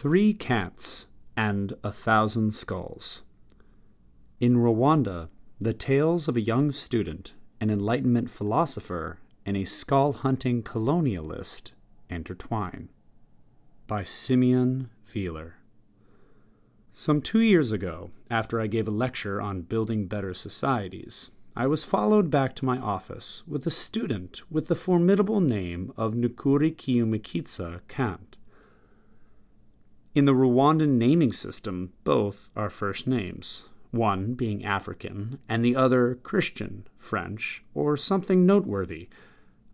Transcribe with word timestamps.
Three 0.00 0.32
Kants 0.32 1.08
and 1.36 1.74
a 1.84 1.92
Thousand 1.92 2.54
Skulls. 2.54 3.20
In 4.40 4.56
Rwanda, 4.56 5.28
the 5.60 5.74
tales 5.74 6.26
of 6.26 6.38
a 6.38 6.40
young 6.40 6.70
student, 6.70 7.34
an 7.60 7.68
Enlightenment 7.68 8.30
philosopher, 8.30 9.20
and 9.44 9.58
a 9.58 9.66
skull 9.66 10.14
hunting 10.14 10.62
colonialist 10.62 11.72
intertwine. 12.08 12.88
By 13.86 14.02
Simeon 14.02 14.88
Wiehler. 15.06 15.52
Some 16.94 17.20
two 17.20 17.40
years 17.40 17.70
ago, 17.70 18.10
after 18.30 18.58
I 18.58 18.68
gave 18.68 18.88
a 18.88 18.90
lecture 18.90 19.38
on 19.38 19.68
building 19.68 20.06
better 20.06 20.32
societies, 20.32 21.30
I 21.54 21.66
was 21.66 21.84
followed 21.84 22.30
back 22.30 22.54
to 22.54 22.64
my 22.64 22.78
office 22.78 23.42
with 23.46 23.66
a 23.66 23.70
student 23.70 24.40
with 24.50 24.68
the 24.68 24.74
formidable 24.74 25.42
name 25.42 25.92
of 25.98 26.14
Nukuri 26.14 26.74
Kiyumikitsa 26.74 27.80
Kant. 27.86 28.29
In 30.12 30.24
the 30.24 30.34
Rwandan 30.34 30.98
naming 30.98 31.32
system, 31.32 31.92
both 32.02 32.50
are 32.56 32.68
first 32.68 33.06
names, 33.06 33.68
one 33.92 34.34
being 34.34 34.64
African 34.64 35.38
and 35.48 35.64
the 35.64 35.76
other 35.76 36.16
Christian, 36.24 36.86
French, 36.98 37.62
or 37.74 37.96
something 37.96 38.44
noteworthy. 38.44 39.08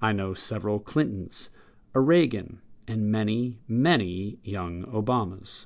I 0.02 0.12
know 0.12 0.34
several 0.34 0.78
Clintons, 0.78 1.48
a 1.94 2.00
Reagan, 2.00 2.60
and 2.86 3.10
many, 3.10 3.60
many 3.66 4.38
young 4.44 4.84
Obamas. 4.84 5.64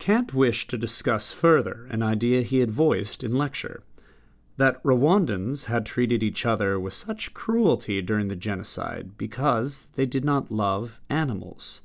Kant 0.00 0.34
wished 0.34 0.68
to 0.70 0.76
discuss 0.76 1.30
further 1.30 1.86
an 1.88 2.02
idea 2.02 2.42
he 2.42 2.58
had 2.58 2.72
voiced 2.72 3.22
in 3.22 3.32
lecture 3.38 3.84
that 4.56 4.82
Rwandans 4.82 5.66
had 5.66 5.86
treated 5.86 6.24
each 6.24 6.44
other 6.44 6.80
with 6.80 6.94
such 6.94 7.32
cruelty 7.32 8.02
during 8.02 8.26
the 8.26 8.34
genocide 8.36 9.16
because 9.16 9.86
they 9.94 10.04
did 10.04 10.24
not 10.24 10.50
love 10.50 11.00
animals. 11.08 11.82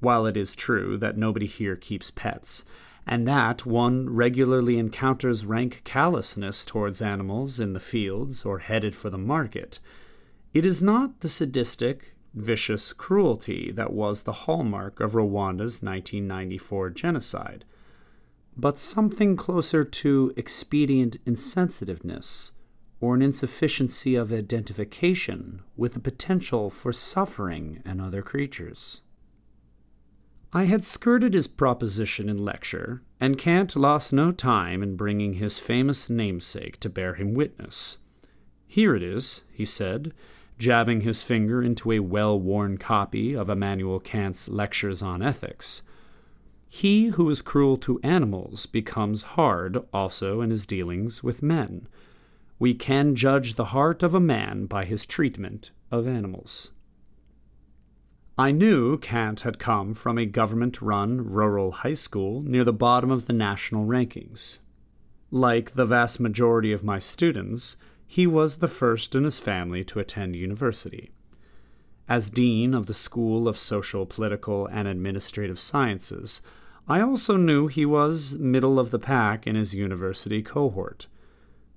While 0.00 0.26
it 0.26 0.36
is 0.36 0.54
true 0.54 0.96
that 0.98 1.16
nobody 1.16 1.46
here 1.46 1.76
keeps 1.76 2.10
pets, 2.10 2.64
and 3.06 3.26
that 3.26 3.64
one 3.64 4.10
regularly 4.10 4.78
encounters 4.78 5.46
rank 5.46 5.80
callousness 5.84 6.64
towards 6.64 7.02
animals 7.02 7.58
in 7.58 7.72
the 7.72 7.80
fields 7.80 8.44
or 8.44 8.58
headed 8.58 8.94
for 8.94 9.10
the 9.10 9.18
market, 9.18 9.80
it 10.54 10.64
is 10.64 10.82
not 10.82 11.20
the 11.20 11.28
sadistic, 11.28 12.14
vicious 12.34 12.92
cruelty 12.92 13.72
that 13.72 13.92
was 13.92 14.22
the 14.22 14.44
hallmark 14.44 15.00
of 15.00 15.12
Rwanda's 15.12 15.82
1994 15.82 16.90
genocide, 16.90 17.64
but 18.56 18.78
something 18.78 19.36
closer 19.36 19.84
to 19.84 20.32
expedient 20.36 21.16
insensitiveness 21.24 22.52
or 23.00 23.14
an 23.14 23.22
insufficiency 23.22 24.16
of 24.16 24.32
identification 24.32 25.62
with 25.76 25.94
the 25.94 26.00
potential 26.00 26.68
for 26.68 26.92
suffering 26.92 27.80
in 27.84 28.00
other 28.00 28.22
creatures. 28.22 29.02
I 30.52 30.64
had 30.64 30.82
skirted 30.82 31.34
his 31.34 31.46
proposition 31.46 32.28
in 32.28 32.38
lecture, 32.38 33.02
and 33.20 33.36
Kant 33.36 33.76
lost 33.76 34.14
no 34.14 34.32
time 34.32 34.82
in 34.82 34.96
bringing 34.96 35.34
his 35.34 35.58
famous 35.58 36.08
namesake 36.08 36.80
to 36.80 36.88
bear 36.88 37.14
him 37.14 37.34
witness. 37.34 37.98
Here 38.66 38.94
it 38.94 39.02
is, 39.02 39.42
he 39.52 39.66
said, 39.66 40.14
jabbing 40.58 41.02
his 41.02 41.22
finger 41.22 41.62
into 41.62 41.92
a 41.92 41.98
well 42.00 42.40
worn 42.40 42.78
copy 42.78 43.34
of 43.34 43.50
Immanuel 43.50 44.00
Kant's 44.00 44.48
Lectures 44.48 45.02
on 45.02 45.22
Ethics. 45.22 45.82
He 46.68 47.08
who 47.08 47.28
is 47.28 47.42
cruel 47.42 47.76
to 47.78 48.00
animals 48.02 48.64
becomes 48.64 49.22
hard 49.34 49.78
also 49.92 50.40
in 50.40 50.50
his 50.50 50.66
dealings 50.66 51.22
with 51.22 51.42
men. 51.42 51.88
We 52.58 52.74
can 52.74 53.14
judge 53.14 53.54
the 53.54 53.66
heart 53.66 54.02
of 54.02 54.14
a 54.14 54.20
man 54.20 54.66
by 54.66 54.86
his 54.86 55.04
treatment 55.04 55.70
of 55.90 56.06
animals. 56.06 56.70
I 58.40 58.52
knew 58.52 58.98
Kant 58.98 59.40
had 59.40 59.58
come 59.58 59.94
from 59.94 60.16
a 60.16 60.24
government 60.24 60.80
run 60.80 61.28
rural 61.28 61.72
high 61.72 61.94
school 61.94 62.40
near 62.40 62.62
the 62.62 62.72
bottom 62.72 63.10
of 63.10 63.26
the 63.26 63.32
national 63.32 63.84
rankings. 63.84 64.58
Like 65.32 65.72
the 65.72 65.84
vast 65.84 66.20
majority 66.20 66.72
of 66.72 66.84
my 66.84 67.00
students, 67.00 67.76
he 68.06 68.28
was 68.28 68.58
the 68.58 68.68
first 68.68 69.16
in 69.16 69.24
his 69.24 69.40
family 69.40 69.82
to 69.86 69.98
attend 69.98 70.36
university. 70.36 71.10
As 72.08 72.30
dean 72.30 72.74
of 72.74 72.86
the 72.86 72.94
School 72.94 73.48
of 73.48 73.58
Social, 73.58 74.06
Political, 74.06 74.68
and 74.68 74.86
Administrative 74.86 75.58
Sciences, 75.58 76.40
I 76.86 77.00
also 77.00 77.36
knew 77.36 77.66
he 77.66 77.84
was 77.84 78.38
middle 78.38 78.78
of 78.78 78.92
the 78.92 79.00
pack 79.00 79.48
in 79.48 79.56
his 79.56 79.74
university 79.74 80.42
cohort. 80.42 81.08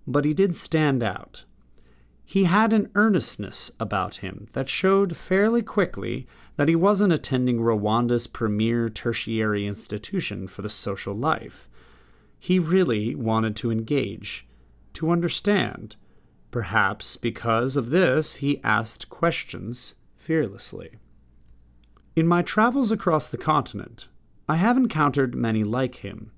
But 0.05 0.25
he 0.25 0.35
did 0.35 0.55
stand 0.55 1.01
out. 1.01 1.44
He 2.23 2.45
had 2.45 2.71
an 2.71 2.89
earnestness 2.95 3.71
about 3.77 4.17
him 4.17 4.47
that 4.53 4.69
showed 4.69 5.17
fairly 5.17 5.61
quickly 5.61 6.27
that 6.61 6.67
he 6.67 6.75
wasn't 6.75 7.11
attending 7.11 7.57
Rwanda's 7.57 8.27
premier 8.27 8.88
tertiary 8.88 9.66
institution 9.66 10.45
for 10.45 10.61
the 10.61 10.69
social 10.69 11.16
life. 11.16 11.67
He 12.38 12.59
really 12.59 13.16
wanted 13.16 13.55
to 13.55 13.72
engage, 13.72 14.45
to 14.94 15.09
understand. 15.09 15.95
Perhaps 16.51 17.17
because 17.17 17.75
of 17.75 17.89
this, 17.89 18.35
he 18.35 18.61
asked 18.63 19.09
questions 19.09 19.95
fearlessly. 20.16 21.00
In 22.16 22.27
my 22.27 22.44
travels 22.44 22.91
across 22.91 23.27
the 23.27 23.39
continent, 23.39 24.07
I 24.47 24.57
have 24.57 24.77
encountered 24.77 25.33
many 25.33 25.63
like 25.63 26.05
him 26.05 26.31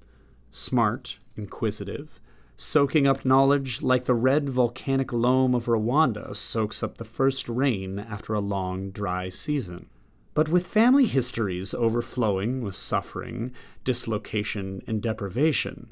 smart, 0.51 1.19
inquisitive, 1.35 2.21
soaking 2.55 3.05
up 3.05 3.25
knowledge 3.25 3.81
like 3.81 4.05
the 4.05 4.13
red 4.13 4.47
volcanic 4.47 5.11
loam 5.11 5.53
of 5.53 5.65
Rwanda 5.65 6.33
soaks 6.33 6.81
up 6.81 6.97
the 6.97 7.03
first 7.03 7.49
rain 7.49 7.99
after 7.99 8.33
a 8.33 8.39
long, 8.39 8.89
dry 8.89 9.27
season. 9.27 9.89
But 10.33 10.49
with 10.49 10.65
family 10.65 11.05
histories 11.05 11.73
overflowing 11.73 12.61
with 12.61 12.75
suffering, 12.75 13.51
dislocation, 13.83 14.81
and 14.87 15.01
deprivation, 15.01 15.91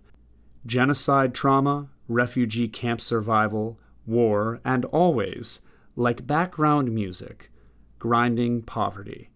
genocide 0.66 1.34
trauma, 1.34 1.90
refugee 2.08 2.68
camp 2.68 3.02
survival, 3.02 3.80
war, 4.06 4.60
and 4.66 4.86
always, 4.86 5.62
like 5.96 6.26
background 6.26 6.92
music, 6.92 7.52
grinding 8.00 8.64
poverty. 8.64 9.30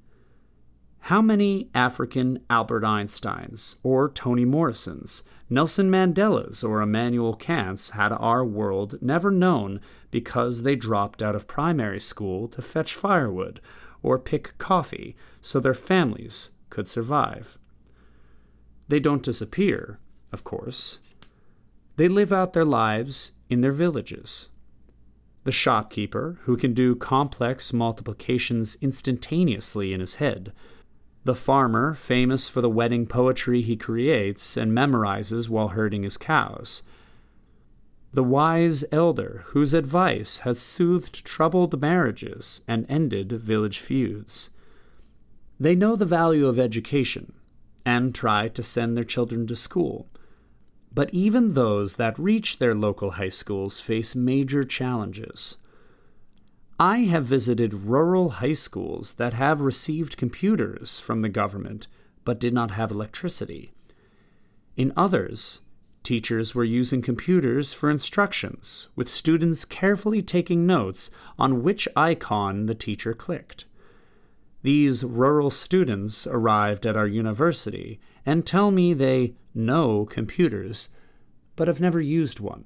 How 1.01 1.21
many 1.21 1.69
African 1.75 2.39
Albert 2.49 2.81
Einsteins, 2.81 3.75
or 3.83 4.09
Toni 4.09 4.43
Morrisons, 4.43 5.23
Nelson 5.51 5.91
Mandelas, 5.91 6.67
or 6.67 6.81
Immanuel 6.81 7.37
Kants 7.37 7.91
had 7.91 8.11
our 8.11 8.43
world 8.43 8.97
never 9.03 9.29
known 9.29 9.79
because 10.09 10.63
they 10.63 10.75
dropped 10.75 11.21
out 11.21 11.35
of 11.35 11.45
primary 11.45 11.99
school 11.99 12.47
to 12.47 12.61
fetch 12.63 12.95
firewood 12.95 13.61
or 14.05 14.19
pick 14.19 14.55
coffee 14.59 15.15
so 15.41 15.59
their 15.59 15.73
families 15.73 16.51
could 16.69 16.87
survive? 16.87 17.57
They 18.87 18.99
don't 18.99 19.23
disappear, 19.23 19.99
of 20.31 20.43
course. 20.43 20.99
They 21.95 22.07
live 22.07 22.31
out 22.31 22.53
their 22.53 22.65
lives 22.65 23.31
in 23.49 23.61
their 23.61 23.71
villages. 23.71 24.49
The 25.43 25.51
shopkeeper, 25.51 26.39
who 26.43 26.55
can 26.55 26.73
do 26.73 26.95
complex 26.95 27.73
multiplications 27.73 28.77
instantaneously 28.81 29.93
in 29.93 29.99
his 29.99 30.15
head, 30.15 30.53
the 31.23 31.35
farmer, 31.35 31.95
famous 31.95 32.47
for 32.47 32.61
the 32.61 32.69
wedding 32.69 33.07
poetry 33.07 33.63
he 33.63 33.75
creates 33.75 34.55
and 34.55 34.71
memorizes 34.71 35.49
while 35.49 35.69
herding 35.69 36.03
his 36.03 36.17
cows. 36.17 36.83
The 38.15 38.23
wise 38.23 38.85
elder, 38.93 39.43
whose 39.47 39.73
advice 39.73 40.37
has 40.45 40.57
soothed 40.57 41.25
troubled 41.25 41.81
marriages 41.81 42.61
and 42.65 42.85
ended 42.87 43.33
village 43.33 43.79
feuds. 43.79 44.51
They 45.59 45.75
know 45.75 45.97
the 45.97 46.05
value 46.05 46.47
of 46.47 46.57
education 46.57 47.33
and 47.85 48.15
try 48.15 48.47
to 48.47 48.63
send 48.63 48.95
their 48.95 49.03
children 49.03 49.45
to 49.47 49.55
school. 49.57 50.07
But 50.93 51.13
even 51.13 51.55
those 51.55 51.97
that 51.97 52.17
reach 52.17 52.57
their 52.57 52.73
local 52.73 53.11
high 53.19 53.27
schools 53.27 53.81
face 53.81 54.15
major 54.15 54.63
challenges. 54.63 55.57
I 56.79 56.99
have 56.99 57.25
visited 57.25 57.73
rural 57.73 58.29
high 58.39 58.53
schools 58.53 59.15
that 59.15 59.33
have 59.33 59.59
received 59.59 60.15
computers 60.15 61.01
from 61.01 61.21
the 61.21 61.27
government 61.27 61.87
but 62.23 62.39
did 62.39 62.53
not 62.53 62.71
have 62.71 62.91
electricity. 62.91 63.73
In 64.77 64.93
others, 64.95 65.59
teachers 66.05 66.55
were 66.55 66.63
using 66.63 67.01
computers 67.01 67.73
for 67.73 67.89
instructions, 67.89 68.87
with 68.95 69.09
students 69.09 69.65
carefully 69.65 70.21
taking 70.21 70.65
notes 70.65 71.11
on 71.37 71.63
which 71.63 71.87
icon 71.95 72.67
the 72.67 72.75
teacher 72.75 73.13
clicked. 73.13 73.65
These 74.61 75.03
rural 75.03 75.49
students 75.49 76.25
arrived 76.25 76.85
at 76.85 76.95
our 76.95 77.07
university 77.07 77.99
and 78.25 78.45
tell 78.45 78.71
me 78.71 78.93
they 78.93 79.35
know 79.53 80.05
computers, 80.05 80.89
but 81.55 81.67
have 81.67 81.81
never 81.81 81.99
used 81.99 82.39
one. 82.39 82.65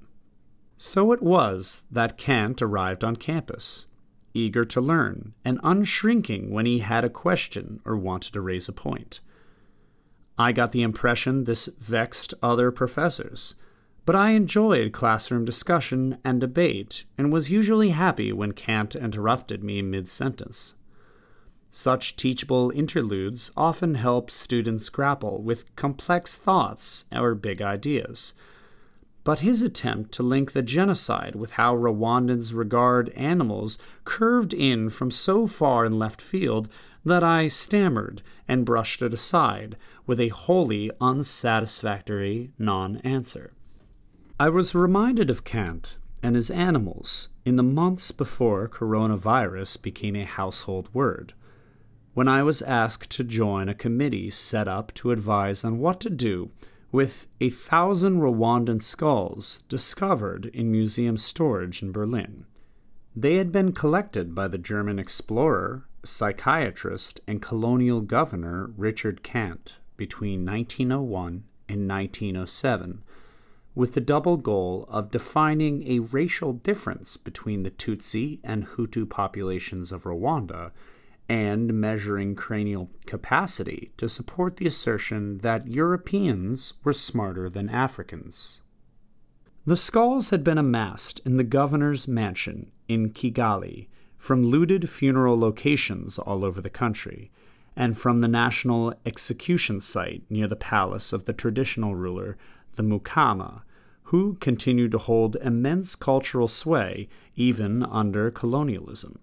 So 0.78 1.12
it 1.12 1.22
was 1.22 1.84
that 1.90 2.18
Kant 2.18 2.62
arrived 2.62 3.04
on 3.04 3.16
campus 3.16 3.88
eager 4.34 4.64
to 4.64 4.82
learn, 4.82 5.34
and 5.44 5.62
unshrinking 5.62 6.50
when 6.50 6.66
he 6.66 6.80
had 6.80 7.04
a 7.04 7.10
question 7.10 7.80
or 7.86 7.98
wanted 7.98 8.34
to 8.34 8.42
raise 8.42 8.70
a 8.70 8.74
point. 8.74 9.20
I 10.40 10.54
got 10.54 10.72
the 10.72 10.84
impression 10.84 11.44
this 11.44 11.68
vexed 11.80 12.34
other 12.42 12.72
professors, 12.72 13.56
but 14.06 14.16
I 14.16 14.30
enjoyed 14.30 14.94
classroom 14.94 15.44
discussion 15.44 16.18
and 16.24 16.40
debate 16.40 17.04
and 17.18 17.32
was 17.32 17.52
usually 17.52 17.90
happy 17.90 18.32
when 18.32 18.54
Kant 18.54 18.96
interrupted 18.96 19.66
me 19.66 19.82
mid 19.82 20.08
sentence. 20.08 20.76
Such 21.72 22.16
teachable 22.16 22.72
interludes 22.74 23.52
often 23.58 23.96
help 23.96 24.32
students 24.32 24.88
grapple 24.88 25.44
with 25.44 25.76
complex 25.76 26.38
thoughts 26.38 27.04
or 27.12 27.36
big 27.36 27.62
ideas. 27.62 28.34
But 29.30 29.42
his 29.42 29.62
attempt 29.62 30.12
to 30.14 30.24
link 30.24 30.54
the 30.54 30.64
genocide 30.64 31.36
with 31.36 31.52
how 31.52 31.76
Rwandans 31.76 32.52
regard 32.52 33.10
animals 33.10 33.78
curved 34.04 34.56
in 34.56 34.90
from 34.90 35.12
so 35.12 35.46
far 35.46 35.86
in 35.86 36.00
left 36.00 36.20
field 36.20 36.68
that 37.06 37.24
I 37.24 37.48
stammered 37.48 38.24
and 38.48 38.66
brushed 38.66 39.04
it 39.04 39.14
aside 39.14 39.78
with 40.08 40.20
a 40.20 40.30
wholly 40.30 40.90
unsatisfactory 41.00 42.54
non 42.58 42.98
answer. 43.04 43.54
I 44.40 44.50
was 44.50 44.74
reminded 44.74 45.30
of 45.30 45.44
Kant 45.44 45.98
and 46.24 46.36
his 46.36 46.50
animals 46.50 47.30
in 47.46 47.56
the 47.56 47.62
months 47.62 48.12
before 48.12 48.68
coronavirus 48.68 49.84
became 49.84 50.16
a 50.16 50.26
household 50.26 50.90
word. 50.92 51.34
When 52.16 52.28
I 52.28 52.42
was 52.42 52.64
asked 52.64 53.12
to 53.12 53.24
join 53.24 53.70
a 53.70 53.76
committee 53.76 54.32
set 54.32 54.68
up 54.68 54.92
to 54.96 55.12
advise 55.12 55.64
on 55.64 55.78
what 55.78 56.00
to 56.00 56.10
do 56.10 56.50
with 56.92 57.28
a 57.40 57.50
thousand 57.50 58.20
Rwandan 58.20 58.82
skulls 58.82 59.64
discovered 59.68 60.48
in 60.48 60.72
museum 60.72 61.18
storage 61.18 61.84
in 61.84 61.92
Berlin. 61.92 62.46
They 63.16 63.36
had 63.36 63.52
been 63.52 63.74
collected 63.74 64.34
by 64.34 64.48
the 64.48 64.58
German 64.58 64.98
explorer, 64.98 65.86
psychiatrist, 66.04 67.20
and 67.28 67.42
colonial 67.42 68.02
governor 68.02 68.72
Richard 68.78 69.24
Kandt 69.24 69.74
between 69.98 70.46
1901 70.46 71.44
and 71.68 71.88
1907, 71.88 73.04
with 73.76 73.94
the 73.94 74.02
double 74.02 74.38
goal 74.38 74.86
of 74.90 75.12
defining 75.12 75.88
a 75.88 76.00
racial 76.00 76.54
difference 76.54 77.18
between 77.18 77.64
the 77.64 77.72
Tutsi 77.72 78.40
and 78.44 78.66
Hutu 78.66 79.08
populations 79.08 79.92
of 79.92 80.04
Rwanda 80.04 80.72
and 81.30 81.72
measuring 81.76 82.34
cranial 82.36 82.90
capacity 83.06 83.92
to 83.98 84.10
support 84.10 84.58
the 84.58 84.66
assertion 84.66 85.38
that 85.38 85.68
Europeans 85.68 86.74
were 86.84 86.92
smarter 86.92 87.50
than 87.50 87.70
Africans. 87.70 88.62
The 89.66 89.78
skulls 89.78 90.32
had 90.32 90.44
been 90.44 90.58
amassed 90.58 91.22
in 91.24 91.38
the 91.38 91.44
governor's 91.44 92.08
mansion 92.08 92.72
in 92.88 93.12
Kigali 93.12 93.88
from 94.18 94.44
looted 94.44 94.90
funeral 94.90 95.40
locations 95.40 96.18
all 96.18 96.44
over 96.44 96.60
the 96.60 96.70
country 96.70 97.30
and 97.76 97.98
from 97.98 98.22
the 98.22 98.28
national 98.28 98.94
execution 99.06 99.80
site 99.80 100.24
near 100.30 100.48
the 100.48 100.56
palace 100.56 101.14
of 101.14 101.26
the 101.26 101.34
traditional 101.34 101.96
ruler, 101.96 102.36
the 102.76 102.84
Mukama, 102.84 103.62
who 104.04 104.34
continued 104.42 104.92
to 104.92 104.98
hold 104.98 105.36
immense 105.38 105.96
cultural 105.96 106.48
sway 106.48 107.08
even 107.36 107.84
under 107.84 108.32
colonialism. 108.32 109.20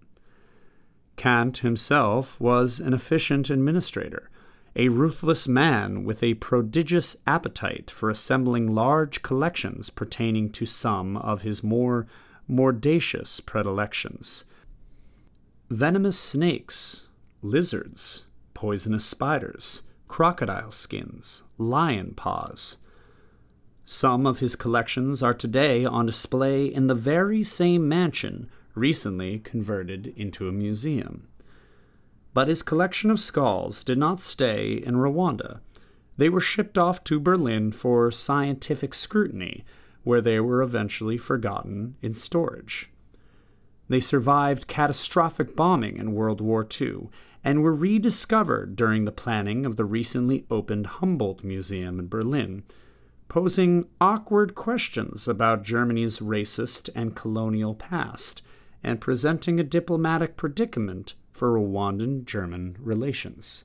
Kandt 1.16 1.58
himself 1.58 2.38
was 2.40 2.78
an 2.78 2.92
efficient 2.92 3.50
administrator, 3.50 4.30
a 4.74 4.90
ruthless 4.90 5.48
man 5.48 6.04
with 6.04 6.22
a 6.22 6.34
prodigious 6.34 7.16
appetite 7.26 7.90
for 7.90 8.10
assembling 8.10 8.74
large 8.74 9.22
collections 9.22 9.88
pertaining 9.88 10.50
to 10.50 10.66
some 10.66 11.16
of 11.16 11.42
his 11.42 11.64
more 11.64 12.06
mordacious 12.46 13.40
predilections. 13.40 14.44
Venomous 15.70 16.18
snakes, 16.18 17.08
lizards, 17.42 18.26
poisonous 18.54 19.04
spiders, 19.04 19.82
crocodile 20.08 20.70
skins, 20.70 21.42
lion 21.58 22.12
paws. 22.14 22.76
Some 23.84 24.26
of 24.26 24.40
his 24.40 24.56
collections 24.56 25.22
are 25.22 25.34
today 25.34 25.84
on 25.84 26.06
display 26.06 26.66
in 26.66 26.86
the 26.86 26.94
very 26.94 27.42
same 27.42 27.88
mansion 27.88 28.48
recently 28.76 29.38
converted 29.40 30.12
into 30.16 30.48
a 30.48 30.52
museum. 30.52 31.26
But 32.34 32.48
his 32.48 32.62
collection 32.62 33.10
of 33.10 33.18
skulls 33.18 33.82
did 33.82 33.98
not 33.98 34.20
stay 34.20 34.74
in 34.74 34.96
Rwanda. 34.96 35.60
They 36.18 36.28
were 36.28 36.40
shipped 36.40 36.78
off 36.78 37.02
to 37.04 37.18
Berlin 37.18 37.72
for 37.72 38.10
scientific 38.10 38.94
scrutiny, 38.94 39.64
where 40.04 40.20
they 40.20 40.38
were 40.38 40.62
eventually 40.62 41.18
forgotten 41.18 41.96
in 42.02 42.14
storage. 42.14 42.90
They 43.88 44.00
survived 44.00 44.66
catastrophic 44.66 45.56
bombing 45.56 45.96
in 45.96 46.12
World 46.12 46.40
War 46.40 46.66
II 46.80 47.08
and 47.42 47.62
were 47.62 47.74
rediscovered 47.74 48.76
during 48.76 49.04
the 49.04 49.12
planning 49.12 49.64
of 49.64 49.76
the 49.76 49.84
recently 49.84 50.44
opened 50.50 50.86
Humboldt 50.86 51.44
Museum 51.44 51.98
in 51.98 52.08
Berlin, 52.08 52.64
posing 53.28 53.86
awkward 54.00 54.54
questions 54.54 55.28
about 55.28 55.62
Germany's 55.62 56.18
racist 56.18 56.90
and 56.94 57.14
colonial 57.14 57.74
past 57.74 58.42
and 58.86 59.00
presenting 59.00 59.58
a 59.58 59.64
diplomatic 59.64 60.36
predicament 60.36 61.16
for 61.32 61.58
Rwandan 61.58 62.24
German 62.24 62.76
relations. 62.78 63.64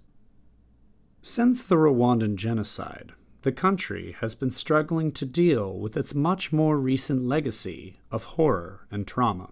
Since 1.22 1.64
the 1.64 1.76
Rwandan 1.76 2.38
genocide, 2.38 3.12
the 3.44 3.52
country 3.52 4.16
has 4.20 4.34
been 4.34 4.50
struggling 4.50 5.12
to 5.12 5.26
deal 5.26 5.78
with 5.78 5.96
its 5.96 6.16
much 6.16 6.52
more 6.52 6.80
recent 6.80 7.24
legacy 7.24 8.00
of 8.10 8.24
horror 8.24 8.88
and 8.90 9.06
trauma. 9.06 9.52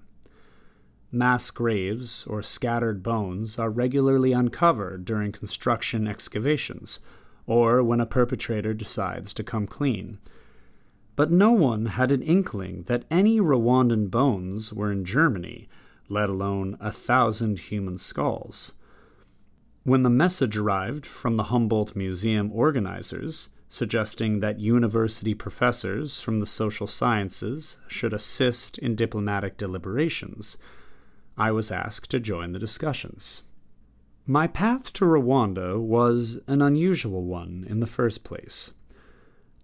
Mass 1.11 1.51
graves 1.51 2.25
or 2.25 2.41
scattered 2.41 3.03
bones 3.03 3.59
are 3.59 3.69
regularly 3.69 4.33
uncovered 4.33 5.05
during 5.05 5.31
construction 5.31 6.07
excavations 6.07 6.99
or 7.45 7.83
when 7.83 8.01
a 8.01 8.07
perpetrator 8.07 8.73
decides 8.73 9.35
to 9.35 9.43
come 9.43 9.67
clean 9.67 10.17
but 11.19 11.29
no 11.29 11.51
one 11.51 11.87
had 11.87 12.13
an 12.13 12.21
inkling 12.21 12.83
that 12.83 13.03
any 13.11 13.41
Rwandan 13.41 14.09
bones 14.09 14.71
were 14.71 14.89
in 14.89 15.03
Germany, 15.03 15.67
let 16.07 16.29
alone 16.29 16.77
a 16.79 16.93
thousand 16.93 17.59
human 17.59 17.97
skulls. 17.97 18.71
When 19.83 20.03
the 20.03 20.09
message 20.09 20.55
arrived 20.55 21.05
from 21.05 21.35
the 21.35 21.51
Humboldt 21.51 21.93
Museum 21.93 22.49
organizers, 22.53 23.49
suggesting 23.67 24.39
that 24.39 24.61
university 24.61 25.33
professors 25.33 26.21
from 26.21 26.39
the 26.39 26.45
social 26.45 26.87
sciences 26.87 27.75
should 27.89 28.13
assist 28.13 28.77
in 28.77 28.95
diplomatic 28.95 29.57
deliberations, 29.57 30.57
I 31.37 31.51
was 31.51 31.69
asked 31.69 32.09
to 32.11 32.21
join 32.21 32.53
the 32.53 32.59
discussions. 32.59 33.43
My 34.25 34.47
path 34.47 34.93
to 34.93 35.03
Rwanda 35.03 35.81
was 35.81 36.39
an 36.47 36.61
unusual 36.61 37.25
one 37.25 37.65
in 37.67 37.81
the 37.81 37.87
first 37.87 38.23
place. 38.23 38.71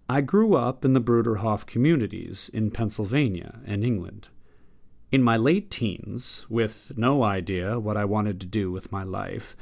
I 0.08 0.20
grew 0.20 0.54
up 0.54 0.84
in 0.84 0.92
the 0.92 1.00
Bruderhof 1.00 1.66
communities 1.66 2.48
in 2.54 2.70
Pennsylvania 2.70 3.58
and 3.66 3.84
England. 3.84 4.28
In 5.10 5.20
my 5.20 5.36
late 5.36 5.68
teens, 5.68 6.46
with 6.48 6.92
no 6.96 7.24
idea 7.24 7.80
what 7.80 7.96
I 7.96 8.04
wanted 8.04 8.40
to 8.40 8.46
do 8.46 8.70
with 8.70 8.92
my 8.92 9.02
life, 9.02 9.56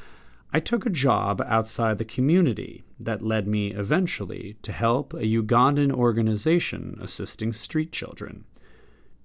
I 0.52 0.60
took 0.60 0.84
a 0.84 0.90
job 0.90 1.42
outside 1.46 1.96
the 1.96 2.04
community 2.04 2.84
that 3.00 3.22
led 3.22 3.48
me 3.48 3.72
eventually 3.72 4.56
to 4.60 4.72
help 4.72 5.14
a 5.14 5.24
Ugandan 5.24 5.90
organization 5.90 6.98
assisting 7.00 7.54
street 7.54 7.90
children. 7.90 8.44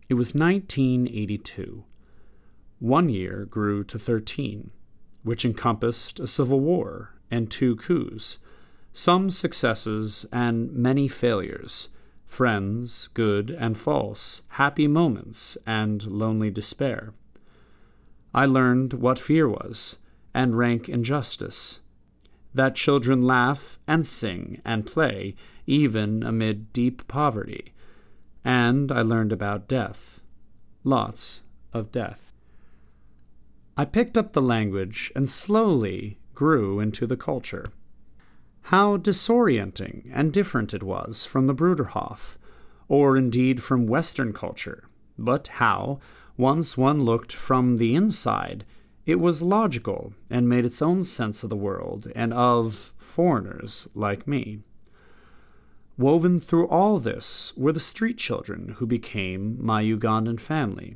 It 0.07 0.13
was 0.13 0.33
1982. 0.33 1.83
One 2.79 3.09
year 3.09 3.45
grew 3.45 3.83
to 3.83 3.99
13, 3.99 4.71
which 5.23 5.43
encompassed 5.43 6.21
a 6.21 6.27
civil 6.27 6.61
war 6.61 7.15
and 7.29 7.51
two 7.51 7.75
coups 7.75 8.39
some 9.00 9.29
successes 9.29 10.25
and 10.29 10.74
many 10.74 11.08
failures, 11.08 11.88
friends, 12.25 13.08
good 13.13 13.50
and 13.50 13.77
false, 13.77 14.44
happy 14.50 14.89
moments 14.89 15.58
and 15.65 16.06
lonely 16.08 16.51
despair. 16.51 17.13
I 18.34 18.46
learned 18.46 18.91
what 18.91 19.18
fear 19.18 19.48
was, 19.48 20.00
and 20.34 20.58
rank 20.58 20.89
injustice, 20.89 21.79
that 22.53 22.75
children 22.75 23.22
laugh 23.22 23.79
and 23.88 24.06
sing 24.06 24.62
and 24.65 24.86
play 24.86 25.34
even 25.65 26.22
amid 26.22 26.74
deep 26.74 27.08
poverty, 27.08 27.74
and 28.44 28.91
I 28.91 29.01
learned 29.01 29.32
about 29.32 29.70
death, 29.70 30.20
lots 30.84 31.44
of 31.72 31.94
death. 31.94 32.34
I 33.77 33.86
picked 33.86 34.18
up 34.18 34.34
the 34.34 34.41
language 34.41 35.10
and 35.15 35.29
slowly 35.29 36.20
grew 36.36 36.82
into 36.82 37.08
the 37.08 37.15
culture 37.15 37.72
how 38.69 38.95
disorienting 38.97 40.07
and 40.13 40.31
different 40.31 40.75
it 40.75 40.83
was 40.83 41.25
from 41.25 41.47
the 41.47 41.55
Bruderhof, 41.55 42.38
or 42.88 43.17
indeed 43.17 43.63
from 43.63 43.88
Western 43.88 44.31
culture, 44.31 44.83
but 45.17 45.47
how, 45.47 45.99
once 46.38 46.77
one 46.77 47.01
looked 47.01 47.33
from 47.33 47.77
the 47.77 47.95
inside, 47.95 48.63
it 49.07 49.19
was 49.19 49.41
logical 49.41 50.13
and 50.29 50.47
made 50.47 50.65
its 50.65 50.83
own 50.83 51.03
sense 51.03 51.43
of 51.43 51.49
the 51.49 51.55
world 51.55 52.11
and 52.15 52.31
of 52.31 52.93
foreigners 52.95 53.88
like 53.95 54.27
me. 54.27 54.59
Woven 55.97 56.39
through 56.39 56.67
all 56.67 56.99
this 56.99 57.51
were 57.57 57.73
the 57.73 57.79
street 57.79 58.19
children 58.19 58.75
who 58.77 58.85
became 58.85 59.57
my 59.59 59.81
Ugandan 59.81 60.39
family. 60.39 60.95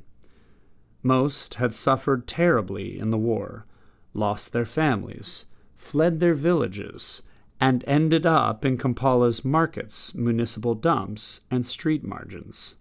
Most 1.01 1.56
had 1.56 1.74
suffered 1.74 2.27
terribly 2.27 3.00
in 3.00 3.10
the 3.10 3.18
war, 3.18 3.65
lost 4.13 4.53
their 4.53 4.63
families, 4.63 5.48
fled 5.75 6.20
their 6.20 6.36
villages, 6.36 7.24
and 7.63 7.82
ended 7.88 8.25
up 8.25 8.65
in 8.65 8.77
Kampala's 8.77 9.46
markets, 9.46 10.13
municipal 10.13 10.75
dumps, 10.75 11.39
and 11.50 11.65
street 11.65 12.03
margins. 12.03 12.75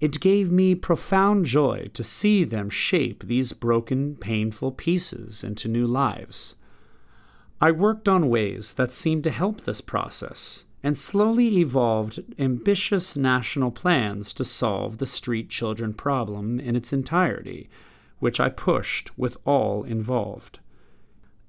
It 0.00 0.18
gave 0.18 0.50
me 0.50 0.74
profound 0.74 1.44
joy 1.44 1.90
to 1.92 2.02
see 2.02 2.44
them 2.44 2.70
shape 2.70 3.24
these 3.24 3.52
broken, 3.52 4.16
painful 4.16 4.72
pieces 4.72 5.44
into 5.44 5.68
new 5.68 5.86
lives. 5.86 6.56
I 7.60 7.70
worked 7.70 8.08
on 8.08 8.30
ways 8.30 8.72
that 8.78 8.94
seemed 8.94 9.24
to 9.24 9.30
help 9.30 9.60
this 9.60 9.82
process 9.82 10.64
and 10.82 10.96
slowly 10.96 11.58
evolved 11.58 12.20
ambitious 12.38 13.14
national 13.14 13.72
plans 13.72 14.32
to 14.32 14.44
solve 14.44 14.96
the 14.96 15.04
street 15.04 15.50
children 15.50 15.92
problem 15.92 16.58
in 16.58 16.76
its 16.76 16.94
entirety, 16.94 17.68
which 18.20 18.40
I 18.40 18.48
pushed 18.48 19.18
with 19.18 19.36
all 19.44 19.84
involved. 19.84 20.60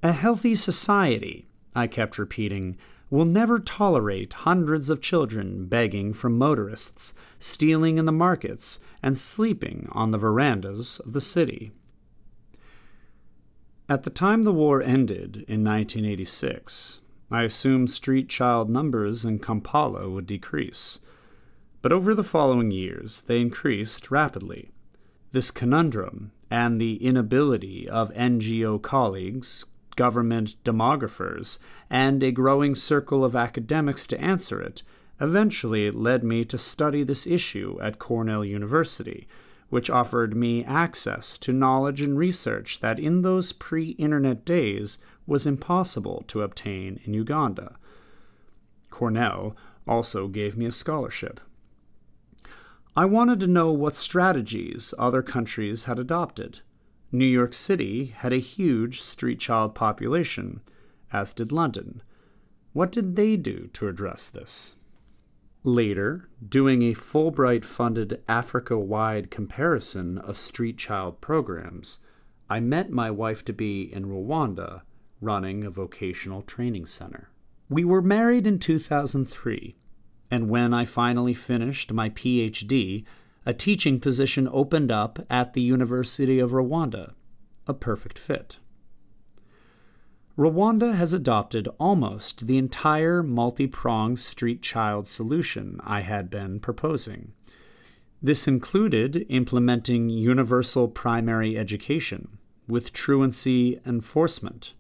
A 0.04 0.12
healthy 0.12 0.56
society, 0.56 1.48
I 1.76 1.88
kept 1.88 2.18
repeating, 2.18 2.78
will 3.10 3.26
never 3.26 3.60
tolerate 3.60 4.34
hundreds 4.34 4.90
of 4.90 5.02
children 5.02 5.66
begging 5.66 6.14
from 6.14 6.38
motorists, 6.38 7.14
stealing 7.38 7.98
in 7.98 8.06
the 8.06 8.12
markets, 8.12 8.80
and 9.04 9.18
sleeping 9.18 9.88
on 9.92 10.12
the 10.12 10.18
verandas 10.18 11.00
of 11.00 11.14
the 11.14 11.22
city. 11.22 11.72
At 13.88 14.04
the 14.04 14.10
time 14.10 14.44
the 14.44 14.54
war 14.54 14.82
ended 14.82 15.46
in 15.48 15.64
1986, 15.64 17.02
I 17.32 17.44
assumed 17.44 17.92
street 17.92 18.30
child 18.30 18.70
numbers 18.70 19.24
in 19.26 19.40
Kampala 19.40 20.10
would 20.10 20.26
decrease. 20.26 21.00
But 21.82 21.92
over 21.92 22.16
the 22.16 22.24
following 22.24 22.72
years, 22.72 23.22
they 23.22 23.40
increased 23.40 24.10
rapidly. 24.10 24.72
This 25.32 25.52
conundrum 25.52 26.32
and 26.50 26.82
the 26.82 27.04
inability 27.04 27.88
of 27.88 28.14
NGO 28.14 28.82
colleagues, 28.82 29.66
government 29.96 30.56
demographers, 30.64 31.60
and 31.90 32.22
a 32.24 32.32
growing 32.32 32.76
circle 32.76 33.24
of 33.24 33.36
academics 33.36 34.06
to 34.08 34.20
answer 34.20 34.62
it 34.62 34.84
eventually 35.20 35.90
led 35.92 36.24
me 36.24 36.44
to 36.46 36.58
study 36.58 37.04
this 37.04 37.26
issue 37.26 37.78
at 37.82 38.00
Cornell 38.00 38.44
University 38.44 39.28
which 39.70 39.90
offered 39.90 40.36
me 40.36 40.64
access 40.64 41.38
to 41.40 41.52
knowledge 41.52 42.02
and 42.02 42.18
research 42.18 42.80
that 42.80 43.00
in 43.00 43.22
those 43.22 43.52
pre 43.52 43.90
internet 43.92 44.46
days 44.46 44.98
was 45.26 45.46
impossible 45.46 46.24
to 46.28 46.42
obtain 46.42 47.00
in 47.04 47.14
Uganda. 47.14 47.76
Cornell 48.90 49.56
also 49.88 50.28
gave 50.28 50.56
me 50.56 50.66
a 50.66 50.72
scholarship. 50.72 51.40
I 52.96 53.06
wanted 53.06 53.40
to 53.42 53.48
know 53.48 53.72
what 53.72 53.96
strategies 53.96 54.94
other 54.98 55.22
countries 55.22 55.84
had 55.84 56.00
adopted. 56.00 56.62
New 57.18 57.26
York 57.26 57.54
City 57.54 58.14
had 58.18 58.34
a 58.34 58.38
huge 58.38 59.02
street 59.02 59.40
child 59.40 59.74
population, 59.74 60.62
as 61.14 61.34
did 61.34 61.52
London. 61.52 62.02
What 62.74 62.92
did 62.92 63.16
they 63.16 63.38
do 63.38 63.70
to 63.74 63.88
address 63.88 64.30
this? 64.30 64.76
Later, 65.64 66.30
doing 66.48 66.84
a 66.84 66.94
Fulbright 66.94 67.66
funded 67.66 68.22
Africa 68.28 68.78
wide 68.78 69.32
comparison 69.32 70.18
of 70.18 70.38
street 70.38 70.78
child 70.78 71.22
programs, 71.22 72.00
I 72.50 72.60
met 72.60 72.92
my 72.92 73.10
wife 73.10 73.44
to 73.46 73.54
be 73.54 73.82
in 73.82 74.06
Rwanda 74.06 74.82
running 75.22 75.64
a 75.64 75.72
vocational 75.72 76.42
training 76.42 76.86
center. 76.86 77.30
We 77.70 77.84
were 77.84 78.02
married 78.02 78.46
in 78.46 78.60
2003, 78.60 79.76
and 80.30 80.50
when 80.50 80.74
I 80.74 80.86
finally 80.86 81.34
finished 81.34 81.94
my 81.94 82.10
PhD, 82.10 83.06
a 83.46 83.54
teaching 83.54 84.00
position 84.00 84.50
opened 84.52 84.92
up 84.92 85.20
at 85.30 85.54
the 85.54 85.62
University 85.62 86.40
of 86.40 86.52
Rwanda, 86.52 87.14
a 87.68 87.74
perfect 87.74 88.18
fit. 88.18 88.58
Rwanda 90.38 90.96
has 90.96 91.14
adopted 91.14 91.70
almost 91.80 92.48
the 92.48 92.58
entire 92.58 93.24
multi 93.24 93.68
pronged 93.68 94.20
street 94.20 94.62
child 94.62 95.08
solution 95.08 95.80
I 95.84 96.02
had 96.02 96.30
been 96.30 96.60
proposing. 96.60 97.32
This 98.22 98.48
included 98.48 99.26
implementing 99.30 100.10
universal 100.10 100.88
primary 100.88 101.58
education 101.58 102.38
with 102.68 102.92
truancy 102.92 103.80
enforcement, 103.86 104.74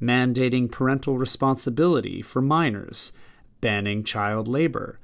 mandating 0.00 0.70
parental 0.70 1.16
responsibility 1.16 2.22
for 2.22 2.42
minors, 2.42 3.12
banning 3.60 4.04
child 4.04 4.46
labor, 4.46 5.00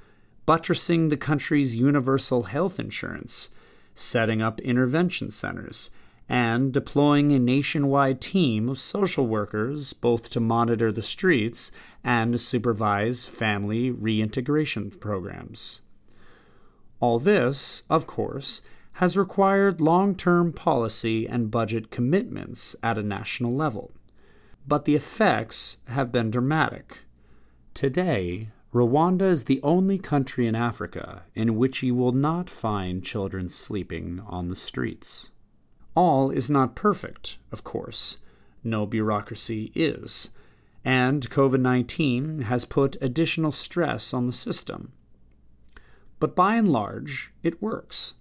buttressing 0.48 1.10
the 1.10 1.16
country's 1.18 1.76
universal 1.76 2.44
health 2.44 2.80
insurance, 2.80 3.50
setting 3.94 4.40
up 4.40 4.58
intervention 4.60 5.30
centers, 5.30 5.90
and 6.26 6.72
deploying 6.72 7.32
a 7.32 7.38
nationwide 7.38 8.18
team 8.18 8.66
of 8.66 8.80
social 8.80 9.26
workers 9.26 9.92
both 9.92 10.30
to 10.30 10.40
monitor 10.40 10.90
the 10.90 11.02
streets 11.02 11.70
and 12.02 12.40
supervise 12.40 13.26
family 13.26 13.90
reintegration 13.90 14.90
programs. 14.90 15.82
All 16.98 17.18
this, 17.18 17.82
of 17.90 18.06
course, 18.06 18.62
has 18.92 19.18
required 19.18 19.82
long 19.82 20.14
term 20.14 20.54
policy 20.54 21.28
and 21.28 21.50
budget 21.50 21.90
commitments 21.90 22.74
at 22.82 22.96
a 22.96 23.02
national 23.02 23.54
level. 23.54 23.92
But 24.66 24.86
the 24.86 24.96
effects 24.96 25.76
have 25.88 26.10
been 26.10 26.30
dramatic. 26.30 27.00
Today, 27.74 28.48
Rwanda 28.72 29.22
is 29.22 29.44
the 29.44 29.60
only 29.62 29.98
country 29.98 30.46
in 30.46 30.54
Africa 30.54 31.22
in 31.34 31.56
which 31.56 31.82
you 31.82 31.94
will 31.94 32.12
not 32.12 32.50
find 32.50 33.02
children 33.02 33.48
sleeping 33.48 34.22
on 34.26 34.48
the 34.48 34.56
streets. 34.56 35.30
All 35.94 36.30
is 36.30 36.50
not 36.50 36.74
perfect, 36.74 37.38
of 37.50 37.64
course. 37.64 38.18
No 38.62 38.84
bureaucracy 38.84 39.72
is. 39.74 40.30
And 40.84 41.28
COVID 41.30 41.60
19 41.60 42.42
has 42.42 42.66
put 42.66 42.96
additional 43.00 43.52
stress 43.52 44.12
on 44.12 44.26
the 44.26 44.32
system. 44.32 44.92
But 46.20 46.36
by 46.36 46.56
and 46.56 46.70
large, 46.70 47.32
it 47.42 47.62
works. 47.62 48.14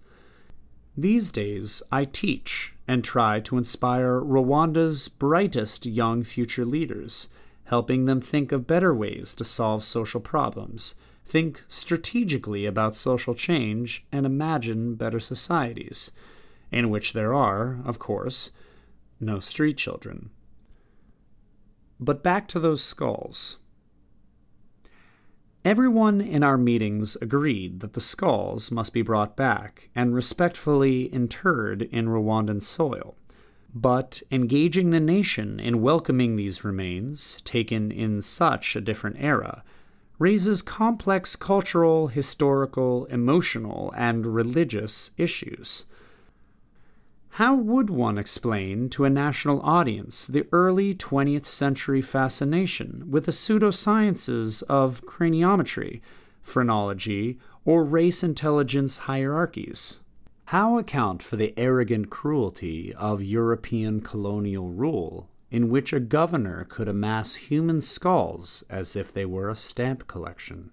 These 0.96 1.30
days, 1.30 1.82
I 1.92 2.06
teach 2.06 2.74
and 2.88 3.04
try 3.04 3.40
to 3.40 3.58
inspire 3.58 4.20
Rwanda's 4.20 5.08
brightest 5.08 5.84
young 5.84 6.24
future 6.24 6.64
leaders, 6.64 7.28
helping 7.68 8.06
them 8.06 8.18
think 8.18 8.50
of 8.50 8.66
better 8.66 8.94
ways 8.94 9.34
to 9.34 9.44
solve 9.44 9.84
social 9.84 10.20
problems, 10.20 10.94
think 11.26 11.62
strategically 11.68 12.64
about 12.64 12.96
social 12.96 13.34
change, 13.34 14.06
and 14.10 14.24
imagine 14.24 14.94
better 14.94 15.20
societies 15.20 16.10
in 16.72 16.88
which 16.88 17.12
there 17.12 17.34
are, 17.34 17.80
of 17.84 17.98
course, 17.98 18.52
no 19.20 19.38
street 19.38 19.76
children. 19.76 20.30
But 22.00 22.22
back 22.22 22.48
to 22.48 22.58
those 22.58 22.82
skulls. 22.82 23.58
Everyone 25.62 26.22
in 26.22 26.42
our 26.42 26.56
meetings 26.56 27.18
agreed 27.20 27.80
that 27.80 27.92
the 27.92 28.00
skulls 28.00 28.70
must 28.70 28.94
be 28.94 29.02
brought 29.02 29.36
back 29.36 29.90
and 29.94 30.14
respectfully 30.14 31.12
interred 31.12 31.82
in 31.82 32.06
Rwandan 32.06 32.62
soil. 32.62 33.17
But 33.80 34.24
engaging 34.32 34.90
the 34.90 34.98
nation 34.98 35.60
in 35.60 35.82
welcoming 35.82 36.34
these 36.34 36.64
remains, 36.64 37.40
taken 37.42 37.92
in 37.92 38.22
such 38.22 38.74
a 38.74 38.80
different 38.80 39.18
era, 39.20 39.62
raises 40.18 40.62
complex 40.62 41.36
cultural, 41.36 42.08
historical, 42.08 43.04
emotional, 43.04 43.94
and 43.96 44.26
religious 44.26 45.12
issues. 45.16 45.84
How 47.38 47.54
would 47.54 47.88
one 47.88 48.18
explain 48.18 48.88
to 48.90 49.04
a 49.04 49.10
national 49.10 49.60
audience 49.60 50.26
the 50.26 50.48
early 50.50 50.92
20th 50.92 51.46
century 51.46 52.02
fascination 52.02 53.04
with 53.08 53.26
the 53.26 53.32
pseudosciences 53.32 54.64
of 54.64 55.02
craniometry, 55.02 56.00
phrenology, 56.42 57.38
or 57.64 57.84
race 57.84 58.24
intelligence 58.24 58.98
hierarchies? 58.98 60.00
How 60.48 60.78
account 60.78 61.22
for 61.22 61.36
the 61.36 61.52
arrogant 61.58 62.08
cruelty 62.08 62.94
of 62.94 63.22
European 63.22 64.00
colonial 64.00 64.70
rule, 64.70 65.28
in 65.50 65.68
which 65.68 65.92
a 65.92 66.00
governor 66.00 66.64
could 66.66 66.88
amass 66.88 67.34
human 67.34 67.82
skulls 67.82 68.64
as 68.70 68.96
if 68.96 69.12
they 69.12 69.26
were 69.26 69.50
a 69.50 69.54
stamp 69.54 70.06
collection? 70.06 70.70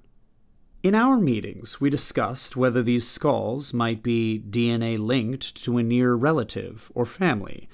In 0.81 0.95
our 0.95 1.17
meetings, 1.17 1.81
we 1.81 1.89
discussed 1.89 2.55
whether 2.55 2.81
these 2.81 3.05
skulls 3.05 3.73
might 3.73 4.01
be 4.01 4.41
DNA 4.49 4.97
linked 4.97 5.61
to 5.65 5.77
a 5.77 5.83
near 5.83 6.13
relative 6.15 6.89
or 6.95 7.05
family, 7.05 7.67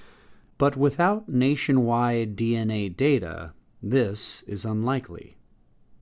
but 0.58 0.76
without 0.76 1.28
nationwide 1.28 2.34
DNA 2.34 2.96
data, 2.96 3.52
this 3.80 4.42
is 4.48 4.64
unlikely. 4.64 5.36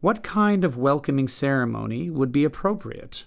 What 0.01 0.23
kind 0.23 0.65
of 0.65 0.79
welcoming 0.79 1.29
ceremony 1.29 2.09
would 2.09 2.33
be 2.33 2.45
appropriate? 2.45 3.27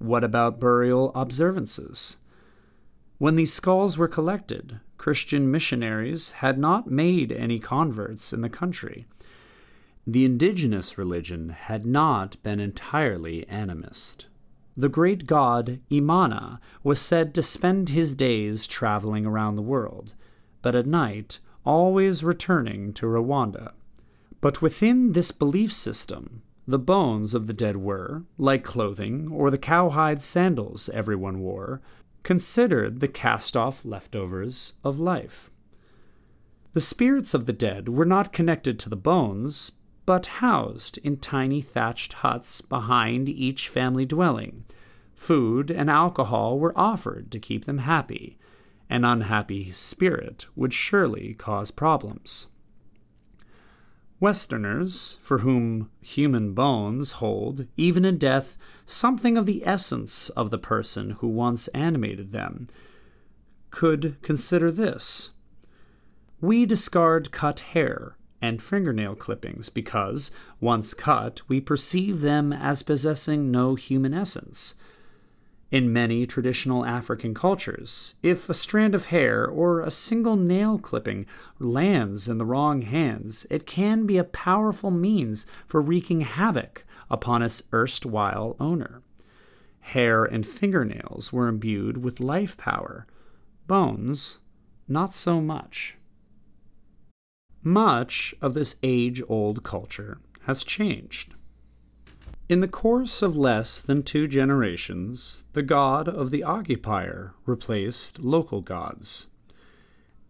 What 0.00 0.24
about 0.24 0.58
burial 0.58 1.12
observances? 1.14 2.18
When 3.18 3.36
these 3.36 3.52
skulls 3.52 3.96
were 3.96 4.08
collected, 4.08 4.80
Christian 4.98 5.48
missionaries 5.48 6.32
had 6.32 6.58
not 6.58 6.90
made 6.90 7.30
any 7.30 7.60
converts 7.60 8.32
in 8.32 8.40
the 8.40 8.48
country 8.50 9.06
the 10.06 10.24
indigenous 10.24 10.98
religion 10.98 11.50
had 11.50 11.84
not 11.86 12.42
been 12.42 12.58
entirely 12.58 13.46
animist. 13.50 14.24
The 14.76 14.88
great 14.88 15.26
god 15.26 15.80
Imana 15.90 16.58
was 16.82 17.00
said 17.00 17.34
to 17.34 17.42
spend 17.42 17.90
his 17.90 18.14
days 18.14 18.66
traveling 18.66 19.26
around 19.26 19.56
the 19.56 19.62
world, 19.62 20.14
but 20.62 20.74
at 20.74 20.86
night 20.86 21.38
always 21.64 22.24
returning 22.24 22.92
to 22.94 23.06
Rwanda. 23.06 23.72
But 24.40 24.62
within 24.62 25.12
this 25.12 25.30
belief 25.30 25.72
system, 25.72 26.42
the 26.70 26.78
bones 26.78 27.34
of 27.34 27.46
the 27.46 27.52
dead 27.52 27.76
were, 27.76 28.24
like 28.38 28.64
clothing 28.64 29.28
or 29.30 29.50
the 29.50 29.58
cowhide 29.58 30.22
sandals 30.22 30.88
everyone 30.90 31.40
wore, 31.40 31.80
considered 32.22 33.00
the 33.00 33.08
cast 33.08 33.56
off 33.56 33.84
leftovers 33.84 34.74
of 34.84 34.98
life. 34.98 35.50
The 36.72 36.80
spirits 36.80 37.34
of 37.34 37.46
the 37.46 37.52
dead 37.52 37.88
were 37.88 38.04
not 38.04 38.32
connected 38.32 38.78
to 38.78 38.88
the 38.88 38.96
bones, 38.96 39.72
but 40.06 40.26
housed 40.26 40.98
in 40.98 41.16
tiny 41.16 41.60
thatched 41.60 42.14
huts 42.14 42.60
behind 42.60 43.28
each 43.28 43.68
family 43.68 44.06
dwelling. 44.06 44.64
Food 45.14 45.70
and 45.70 45.90
alcohol 45.90 46.58
were 46.58 46.76
offered 46.76 47.30
to 47.32 47.38
keep 47.38 47.64
them 47.64 47.78
happy. 47.78 48.38
An 48.88 49.04
unhappy 49.04 49.70
spirit 49.72 50.46
would 50.56 50.72
surely 50.72 51.34
cause 51.34 51.70
problems. 51.70 52.46
Westerners, 54.20 55.18
for 55.22 55.38
whom 55.38 55.90
human 56.02 56.52
bones 56.52 57.12
hold, 57.12 57.66
even 57.78 58.04
in 58.04 58.18
death, 58.18 58.58
something 58.84 59.38
of 59.38 59.46
the 59.46 59.66
essence 59.66 60.28
of 60.30 60.50
the 60.50 60.58
person 60.58 61.10
who 61.18 61.28
once 61.28 61.68
animated 61.68 62.30
them, 62.30 62.68
could 63.70 64.16
consider 64.20 64.70
this. 64.70 65.30
We 66.40 66.66
discard 66.66 67.32
cut 67.32 67.60
hair 67.60 68.16
and 68.42 68.62
fingernail 68.62 69.14
clippings 69.16 69.70
because, 69.70 70.30
once 70.60 70.92
cut, 70.92 71.40
we 71.48 71.60
perceive 71.60 72.20
them 72.20 72.52
as 72.52 72.82
possessing 72.82 73.50
no 73.50 73.74
human 73.74 74.12
essence. 74.12 74.74
In 75.70 75.92
many 75.92 76.26
traditional 76.26 76.84
African 76.84 77.32
cultures, 77.32 78.16
if 78.24 78.48
a 78.48 78.54
strand 78.54 78.92
of 78.92 79.06
hair 79.06 79.46
or 79.46 79.80
a 79.80 79.90
single 79.92 80.34
nail 80.34 80.78
clipping 80.78 81.26
lands 81.60 82.26
in 82.26 82.38
the 82.38 82.44
wrong 82.44 82.82
hands, 82.82 83.46
it 83.50 83.66
can 83.66 84.04
be 84.04 84.18
a 84.18 84.24
powerful 84.24 84.90
means 84.90 85.46
for 85.68 85.80
wreaking 85.80 86.22
havoc 86.22 86.84
upon 87.08 87.42
its 87.42 87.62
erstwhile 87.72 88.56
owner. 88.58 89.02
Hair 89.80 90.24
and 90.24 90.44
fingernails 90.44 91.32
were 91.32 91.46
imbued 91.46 92.02
with 92.02 92.18
life 92.18 92.56
power, 92.56 93.06
bones, 93.68 94.38
not 94.88 95.14
so 95.14 95.40
much. 95.40 95.96
Much 97.62 98.34
of 98.42 98.54
this 98.54 98.74
age 98.82 99.22
old 99.28 99.62
culture 99.62 100.18
has 100.46 100.64
changed. 100.64 101.36
In 102.50 102.58
the 102.58 102.66
course 102.66 103.22
of 103.22 103.36
less 103.36 103.80
than 103.80 104.02
two 104.02 104.26
generations, 104.26 105.44
the 105.52 105.62
god 105.62 106.08
of 106.08 106.32
the 106.32 106.42
occupier 106.42 107.32
replaced 107.46 108.24
local 108.24 108.60
gods. 108.60 109.28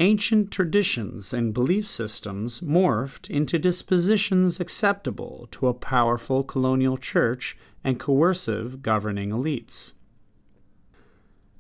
Ancient 0.01 0.51
traditions 0.51 1.33
and 1.33 1.55
belief 1.55 1.89
systems 1.89 2.61
morphed 2.61 3.31
into 3.31 3.59
dispositions 3.59 4.61
acceptable 4.61 5.49
to 5.53 5.67
a 5.67 5.73
powerful 5.73 6.45
colonial 6.45 6.99
church 6.99 7.57
and 7.83 7.99
coercive 7.99 8.83
governing 8.83 9.31
elites. 9.31 9.95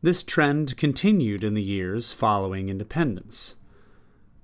This 0.02 0.23
trend 0.23 0.76
continued 0.76 1.43
in 1.43 1.55
the 1.55 1.62
years 1.62 2.12
following 2.12 2.69
independence. 2.69 3.57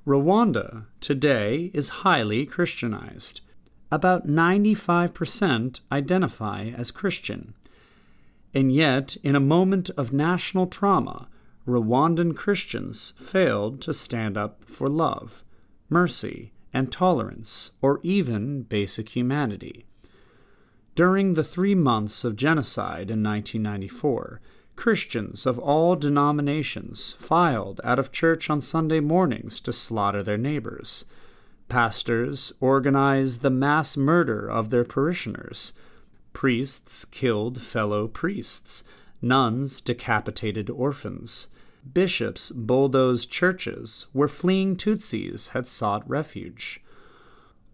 Rwanda 0.06 0.86
today 0.98 1.70
is 1.74 2.00
highly 2.06 2.46
Christianized 2.46 3.42
about 3.90 4.26
95% 4.26 5.80
identify 5.92 6.70
as 6.76 6.90
Christian. 6.90 7.54
And 8.54 8.72
yet, 8.72 9.16
in 9.22 9.36
a 9.36 9.40
moment 9.40 9.90
of 9.90 10.12
national 10.12 10.66
trauma, 10.66 11.28
Rwandan 11.66 12.36
Christians 12.36 13.12
failed 13.16 13.80
to 13.82 13.92
stand 13.92 14.36
up 14.36 14.64
for 14.64 14.88
love, 14.88 15.44
mercy, 15.88 16.52
and 16.72 16.92
tolerance, 16.92 17.72
or 17.82 18.00
even 18.02 18.62
basic 18.62 19.16
humanity. 19.16 19.86
During 20.94 21.34
the 21.34 21.44
three 21.44 21.74
months 21.74 22.24
of 22.24 22.36
genocide 22.36 23.10
in 23.10 23.22
1994, 23.22 24.40
Christians 24.76 25.46
of 25.46 25.58
all 25.58 25.96
denominations 25.96 27.14
filed 27.18 27.80
out 27.82 27.98
of 27.98 28.12
church 28.12 28.48
on 28.48 28.60
Sunday 28.60 29.00
mornings 29.00 29.60
to 29.62 29.72
slaughter 29.72 30.22
their 30.22 30.38
neighbors. 30.38 31.04
Pastors 31.68 32.52
organized 32.60 33.42
the 33.42 33.50
mass 33.50 33.96
murder 33.96 34.48
of 34.48 34.70
their 34.70 34.84
parishioners. 34.84 35.72
Priests 36.32 37.04
killed 37.04 37.60
fellow 37.60 38.06
priests. 38.06 38.84
Nuns 39.20 39.80
decapitated 39.80 40.70
orphans. 40.70 41.48
Bishops 41.92 42.50
bulldozed 42.50 43.30
churches 43.30 44.06
where 44.12 44.28
fleeing 44.28 44.76
Tutsis 44.76 45.48
had 45.48 45.66
sought 45.66 46.08
refuge. 46.08 46.82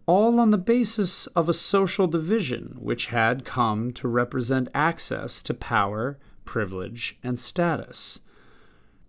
All 0.07 0.41
on 0.41 0.51
the 0.51 0.59
basis 0.59 1.27
of 1.29 1.49
a 1.49 1.55
social 1.55 2.07
division 2.07 2.77
which 2.81 3.07
had 3.07 3.45
come 3.45 3.93
to 3.93 4.09
represent 4.09 4.69
access 4.75 5.43
to 5.43 5.55
power, 5.55 6.19
privilege, 6.45 7.19
and 7.23 7.39
status. 7.39 8.21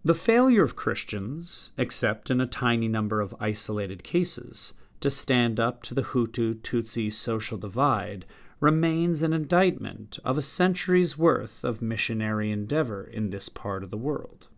The 0.06 0.14
failure 0.14 0.64
of 0.64 0.76
Christians, 0.76 1.72
except 1.78 2.30
in 2.30 2.42
a 2.42 2.46
tiny 2.46 2.90
number 2.90 3.22
of 3.22 3.34
isolated 3.40 4.04
cases, 4.04 4.74
to 5.00 5.10
stand 5.10 5.62
up 5.62 5.82
to 5.84 5.94
the 5.94 6.02
Hutu 6.02 6.56
Tutsi 6.56 7.12
social 7.12 7.58
divide 7.58 8.26
remains 8.60 9.22
an 9.22 9.32
indictment 9.32 10.20
of 10.26 10.38
a 10.38 10.42
century's 10.42 11.18
worth 11.18 11.64
of 11.64 11.82
missionary 11.82 12.52
endeavor 12.52 13.06
in 13.06 13.30
this 13.30 13.48
part 13.48 13.82
of 13.82 13.92
the 13.92 13.98
world. 13.98 14.50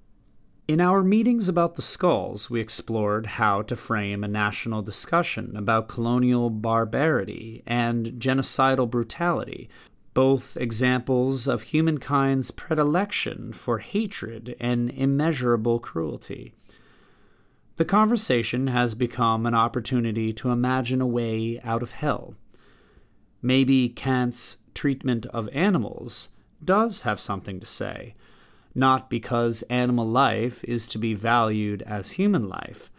In 0.68 0.82
our 0.82 1.04
meetings 1.04 1.48
about 1.48 1.76
the 1.76 1.84
skulls, 1.84 2.50
we 2.50 2.60
explored 2.60 3.28
how 3.28 3.62
to 3.62 3.76
frame 3.76 4.24
a 4.24 4.28
national 4.28 4.82
discussion 4.82 5.56
about 5.56 5.88
colonial 5.88 6.50
barbarity 6.50 7.62
and 7.68 8.14
genocidal 8.14 8.90
brutality 8.90 9.70
both 10.16 10.56
examples 10.58 11.46
of 11.46 11.62
humankind's 11.62 12.50
predilection 12.50 13.52
for 13.52 13.80
hatred 13.80 14.56
and 14.60 14.90
immeasurable 14.90 15.78
cruelty. 15.78 16.54
The 17.76 17.86
conversation 17.86 18.68
has 18.68 18.96
become 18.96 19.46
an 19.46 19.54
opportunity 19.54 20.32
to 20.34 20.52
imagine 20.52 21.02
a 21.02 21.06
way 21.06 21.60
out 21.66 21.84
of 21.84 21.92
hell. 21.92 22.36
Maybe 23.42 23.90
Kant's 23.90 24.60
treatment 24.74 25.26
of 25.28 25.50
animals 25.52 26.30
does 26.64 27.02
have 27.02 27.20
something 27.20 27.60
to 27.60 27.66
say, 27.66 28.16
not 28.74 29.10
because 29.10 29.64
animal 29.64 30.08
life 30.08 30.64
is 30.64 30.88
to 30.88 30.98
be 30.98 31.14
valued 31.14 31.82
as 31.82 32.12
human 32.12 32.48
life, 32.48 32.90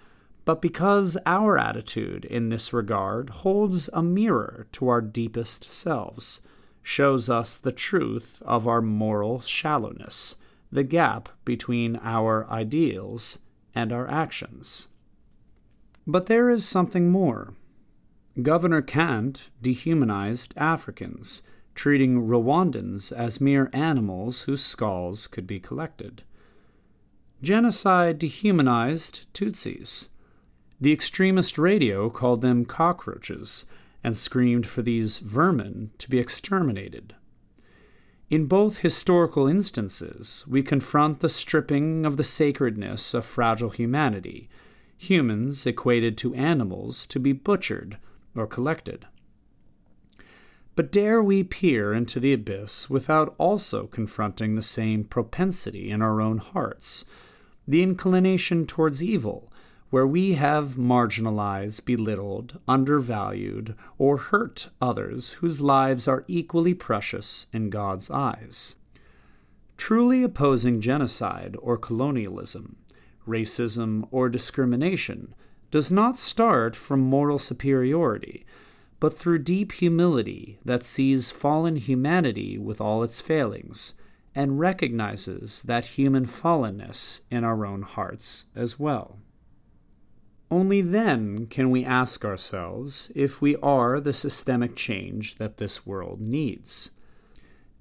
but 0.45 0.61
because 0.61 1.17
our 1.25 1.57
attitude 1.57 2.27
in 2.27 2.51
this 2.51 2.75
regard 2.75 3.31
holds 3.31 3.89
a 3.95 4.03
mirror 4.03 4.67
to 4.73 4.89
our 4.89 5.01
deepest 5.01 5.71
selves 5.71 6.43
shows 6.87 7.29
us 7.29 7.57
the 7.57 7.73
truth 7.73 8.41
of 8.47 8.69
our 8.69 8.81
moral 8.81 9.41
shallowness, 9.41 10.37
the 10.71 10.85
gap 10.85 11.29
between 11.45 11.99
our 12.01 12.49
ideals 12.49 13.41
and 13.75 13.93
our 13.93 14.09
actions. 14.09 14.87
But 16.07 16.27
there 16.27 16.49
is 16.49 16.65
something 16.65 17.11
more. 17.11 17.55
Governor 18.41 18.83
Kandt 18.83 19.49
dehumanized 19.61 20.55
Africans, 20.57 21.43
treating 21.75 22.29
Rwandans 22.29 23.11
as 23.11 23.41
mere 23.41 23.69
animals 23.73 24.43
whose 24.43 24.65
skulls 24.65 25.27
could 25.27 25.49
be 25.49 25.59
collected. 25.59 26.23
Genocide 27.43 28.21
dehumanized 28.21 29.27
Tutsis. 29.35 30.07
The 30.81 30.93
extremist 30.93 31.59
radio 31.59 32.09
called 32.09 32.43
them 32.43 32.65
cockroaches 32.65 33.67
and 34.03 34.17
screamed 34.17 34.67
for 34.67 34.83
these 34.83 35.19
vermin 35.19 35.91
to 35.99 36.09
be 36.11 36.19
exterminated. 36.19 37.15
In 38.29 38.47
both 38.47 38.79
historical 38.79 39.47
instances, 39.47 40.45
we 40.49 40.63
confront 40.63 41.21
the 41.21 41.29
stripping 41.29 42.05
of 42.05 42.17
the 42.17 42.25
sacredness 42.25 43.15
of 43.15 43.25
fragile 43.25 43.71
humanity, 43.71 44.49
humans 44.97 45.67
equated 45.67 46.19
to 46.19 46.35
animals 46.35 47.07
to 47.07 47.21
be 47.21 47.33
butchered 47.33 47.99
or 48.35 48.47
collected. 48.47 49.07
But 50.75 50.93
dare 50.93 51.23
we 51.23 51.43
peer 51.43 51.95
into 51.95 52.21
the 52.21 52.33
abyss 52.33 52.91
without 52.91 53.35
also 53.39 53.87
confronting 53.87 54.55
the 54.55 54.63
same 54.63 55.05
propensity 55.05 55.91
in 55.91 56.03
our 56.03 56.21
own 56.21 56.39
hearts, 56.39 57.05
the 57.67 57.83
inclination 57.83 58.67
towards 58.67 59.03
evil, 59.03 59.53
where 59.91 60.07
we 60.07 60.35
have 60.35 60.77
marginalized, 60.77 61.85
belittled, 61.85 62.59
undervalued, 62.67 63.75
or 63.99 64.17
hurt 64.17 64.69
others 64.81 65.33
whose 65.35 65.61
lives 65.61 66.09
are 66.09 66.25
equally 66.27 66.75
precious 66.75 67.47
in 67.53 67.71
God's 67.71 68.11
eyes. 68.11 68.77
Truly 69.77 70.23
opposing 70.23 70.81
genocide 70.81 71.57
or 71.61 71.77
colonialism, 71.77 72.77
racism 73.27 74.09
or 74.11 74.29
discrimination 74.29 75.35
does 75.71 75.91
not 75.91 76.19
start 76.19 76.75
from 76.75 77.01
moral 77.01 77.39
superiority, 77.39 78.47
but 78.99 79.17
through 79.17 79.39
deep 79.39 79.73
humility 79.73 80.59
that 80.65 80.85
sees 80.85 81.31
fallen 81.31 81.77
humanity 81.77 82.57
with 82.57 82.81
all 82.81 83.03
its 83.03 83.21
failings 83.21 83.95
and 84.35 84.59
recognizes 84.59 85.63
that 85.63 85.97
human 85.97 86.27
fallenness 86.27 87.21
in 87.31 87.45
our 87.45 87.65
own 87.65 87.83
hearts 87.83 88.45
as 88.55 88.79
well. 88.79 89.19
Only 90.51 90.81
then 90.81 91.47
can 91.47 91.71
we 91.71 91.85
ask 91.85 92.25
ourselves 92.25 93.11
if 93.15 93.41
we 93.41 93.57
are 93.57 94.01
the 94.01 94.13
systemic 94.13 94.77
change 94.77 95.37
that 95.37 95.57
this 95.57 95.85
world 95.85 96.21
needs. 96.21 96.91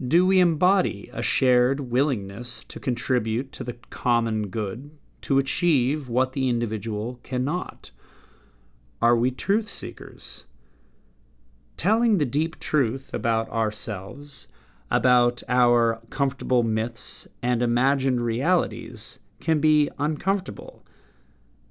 Do 0.05 0.25
we 0.25 0.39
embody 0.39 1.09
a 1.13 1.21
shared 1.21 1.91
willingness 1.91 2.63
to 2.65 2.79
contribute 2.79 3.51
to 3.53 3.63
the 3.63 3.77
common 3.91 4.47
good, 4.47 4.91
to 5.21 5.37
achieve 5.37 6.09
what 6.09 6.33
the 6.33 6.49
individual 6.49 7.19
cannot? 7.23 7.91
Are 9.01 9.15
we 9.15 9.29
truth 9.31 9.69
seekers? 9.69 10.45
Telling 11.77 12.17
the 12.17 12.25
deep 12.25 12.59
truth 12.59 13.13
about 13.13 13.49
ourselves, 13.49 14.47
about 14.89 15.43
our 15.47 16.01
comfortable 16.09 16.63
myths 16.63 17.27
and 17.41 17.61
imagined 17.61 18.21
realities, 18.21 19.19
can 19.39 19.59
be 19.59 19.89
uncomfortable 19.99 20.84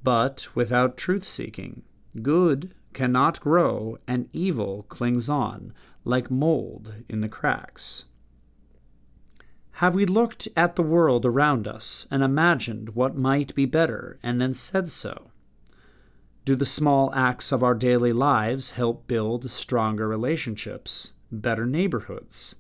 but 0.05 0.47
without 0.55 0.97
truth 0.97 1.25
seeking, 1.25 1.83
good 2.23 2.73
cannot 2.93 3.41
grow 3.41 3.99
and 4.07 4.29
evil 4.33 4.85
clings 4.85 5.29
on, 5.29 5.73
like 6.05 6.31
mold 6.31 6.95
in 7.09 7.21
the 7.21 7.29
cracks. 7.29 8.05
Have 9.79 9.95
we 9.95 10.07
looked 10.07 10.47
at 10.57 10.77
the 10.77 10.83
world 10.83 11.27
around 11.27 11.67
us 11.67 12.07
and 12.11 12.23
imagined 12.23 12.91
what 12.91 13.17
might 13.17 13.55
be 13.57 13.67
better 13.67 14.21
and 14.23 14.41
then 14.41 14.55
said 14.55 14.89
so? 14.89 15.31
Do 16.45 16.55
the 16.55 16.67
small 16.67 17.13
acts 17.15 17.51
of 17.51 17.63
our 17.63 17.75
daily 17.75 18.13
lives 18.13 18.73
help 18.73 19.09
build 19.09 19.51
stronger 19.51 20.07
relationships, 20.07 21.15
better 21.33 21.67
neighborhoods? 21.67 22.57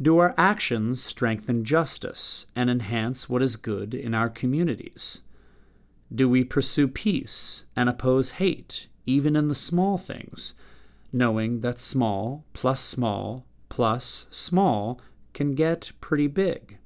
Do 0.00 0.18
our 0.18 0.34
actions 0.38 1.02
strengthen 1.02 1.64
justice 1.64 2.46
and 2.54 2.70
enhance 2.70 3.28
what 3.28 3.42
is 3.42 3.56
good 3.56 3.94
in 3.94 4.14
our 4.14 4.28
communities? 4.28 5.22
Do 6.12 6.28
we 6.28 6.42
pursue 6.42 6.88
peace 6.88 7.66
and 7.76 7.88
oppose 7.88 8.30
hate, 8.32 8.88
even 9.06 9.36
in 9.36 9.48
the 9.48 9.54
small 9.54 9.96
things, 9.96 10.54
knowing 11.12 11.60
that 11.60 11.78
small 11.78 12.44
plus 12.52 12.80
small 12.80 13.46
plus 13.68 14.26
small 14.30 15.00
can 15.32 15.54
get 15.54 15.92
pretty 16.00 16.26
big? 16.26 16.78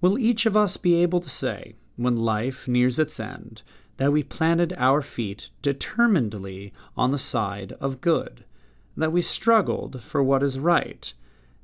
Will 0.00 0.18
each 0.18 0.46
of 0.46 0.56
us 0.56 0.76
be 0.76 1.00
able 1.02 1.20
to 1.20 1.30
say, 1.30 1.74
when 1.96 2.16
life 2.16 2.66
nears 2.66 2.98
its 2.98 3.20
end, 3.20 3.62
that 3.98 4.12
we 4.12 4.22
planted 4.22 4.74
our 4.78 5.02
feet 5.02 5.50
determinedly 5.62 6.72
on 6.96 7.10
the 7.10 7.18
side 7.18 7.74
of 7.80 8.00
good, 8.00 8.44
that 8.96 9.12
we 9.12 9.22
struggled 9.22 10.02
for 10.02 10.22
what 10.22 10.42
is 10.42 10.58
right, 10.58 11.12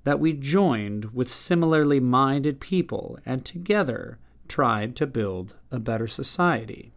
that 0.04 0.20
we 0.20 0.32
joined 0.32 1.06
with 1.14 1.32
similarly 1.32 1.98
minded 1.98 2.60
people 2.60 3.18
and 3.26 3.44
together 3.44 4.18
tried 4.48 4.96
to 4.96 5.06
build 5.06 5.54
a 5.70 5.78
better 5.78 6.06
society. 6.06 6.92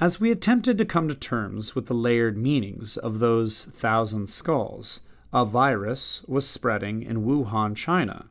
As 0.00 0.20
we 0.20 0.30
attempted 0.30 0.76
to 0.78 0.84
come 0.84 1.08
to 1.08 1.14
terms 1.14 1.74
with 1.74 1.86
the 1.86 1.94
layered 1.94 2.36
meanings 2.36 2.96
of 2.96 3.20
those 3.20 3.64
thousand 3.66 4.28
skulls, 4.28 5.00
a 5.32 5.44
virus 5.44 6.22
was 6.26 6.48
spreading 6.48 7.02
in 7.02 7.24
Wuhan, 7.24 7.74
China, 7.74 8.26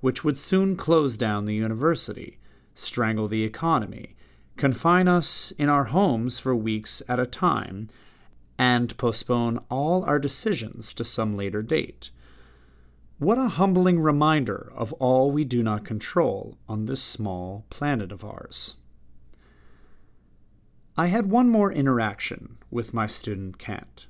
which 0.00 0.22
would 0.22 0.38
soon 0.38 0.76
close 0.76 1.16
down 1.16 1.44
the 1.44 1.54
university, 1.54 2.38
strangle 2.74 3.28
the 3.28 3.44
economy, 3.44 4.14
confine 4.56 5.08
us 5.08 5.52
in 5.52 5.68
our 5.68 5.84
homes 5.84 6.38
for 6.38 6.54
weeks 6.54 7.02
at 7.08 7.18
a 7.18 7.26
time, 7.26 7.88
and 8.58 8.96
postpone 8.96 9.60
all 9.70 10.04
our 10.04 10.18
decisions 10.18 10.94
to 10.94 11.04
some 11.04 11.36
later 11.36 11.62
date. 11.62 12.10
What 13.18 13.38
a 13.38 13.46
humbling 13.46 14.00
reminder 14.00 14.72
of 14.74 14.92
all 14.94 15.30
we 15.30 15.44
do 15.44 15.62
not 15.62 15.84
control 15.84 16.58
on 16.68 16.86
this 16.86 17.00
small 17.00 17.64
planet 17.70 18.10
of 18.10 18.24
ours. 18.24 18.74
I 20.96 21.06
had 21.06 21.30
one 21.30 21.48
more 21.48 21.70
interaction 21.70 22.58
with 22.72 22.92
my 22.92 23.06
student 23.06 23.56
Kant, 23.56 24.08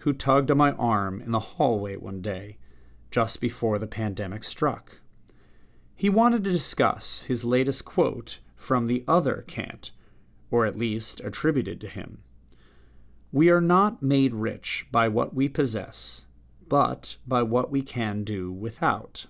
who 0.00 0.14
tugged 0.14 0.50
on 0.50 0.56
my 0.56 0.72
arm 0.72 1.20
in 1.20 1.32
the 1.32 1.40
hallway 1.40 1.96
one 1.96 2.22
day, 2.22 2.56
just 3.10 3.42
before 3.42 3.78
the 3.78 3.86
pandemic 3.86 4.42
struck. 4.42 5.00
He 5.94 6.08
wanted 6.08 6.42
to 6.44 6.52
discuss 6.52 7.22
his 7.22 7.44
latest 7.44 7.84
quote 7.84 8.38
from 8.54 8.86
the 8.86 9.04
other 9.06 9.44
Kant, 9.46 9.90
or 10.50 10.64
at 10.64 10.78
least 10.78 11.20
attributed 11.20 11.78
to 11.82 11.88
him. 11.88 12.22
We 13.32 13.50
are 13.50 13.60
not 13.60 14.02
made 14.02 14.32
rich 14.32 14.86
by 14.90 15.08
what 15.08 15.34
we 15.34 15.48
possess, 15.48 16.25
but 16.68 17.16
by 17.26 17.42
what 17.42 17.70
we 17.70 17.82
can 17.82 18.24
do 18.24 18.52
without. 18.52 19.26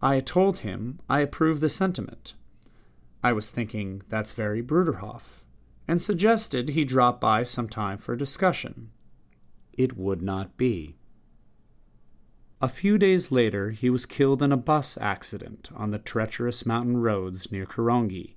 I 0.00 0.20
told 0.20 0.58
him 0.58 1.00
I 1.08 1.20
approve 1.20 1.60
the 1.60 1.68
sentiment. 1.68 2.34
I 3.22 3.32
was 3.32 3.50
thinking 3.50 4.02
that's 4.08 4.32
very 4.32 4.62
Bruderhof, 4.62 5.42
and 5.86 6.02
suggested 6.02 6.70
he 6.70 6.84
drop 6.84 7.20
by 7.20 7.44
some 7.44 7.68
time 7.68 7.98
for 7.98 8.16
discussion. 8.16 8.90
It 9.72 9.96
would 9.96 10.22
not 10.22 10.56
be. 10.56 10.96
A 12.60 12.68
few 12.68 12.98
days 12.98 13.32
later, 13.32 13.70
he 13.70 13.90
was 13.90 14.06
killed 14.06 14.42
in 14.42 14.52
a 14.52 14.56
bus 14.56 14.96
accident 15.00 15.68
on 15.74 15.90
the 15.90 15.98
treacherous 15.98 16.64
mountain 16.64 16.96
roads 16.98 17.50
near 17.50 17.66
Karongi, 17.66 18.34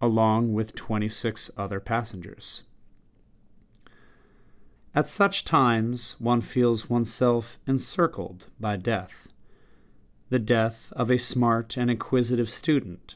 along 0.00 0.52
with 0.52 0.74
26 0.74 1.50
other 1.56 1.80
passengers. 1.80 2.64
At 4.96 5.10
such 5.10 5.44
times, 5.44 6.16
one 6.18 6.40
feels 6.40 6.88
oneself 6.88 7.58
encircled 7.66 8.46
by 8.58 8.78
death. 8.78 9.28
The 10.30 10.38
death 10.38 10.90
of 10.96 11.10
a 11.10 11.18
smart 11.18 11.76
and 11.76 11.90
inquisitive 11.90 12.48
student, 12.48 13.14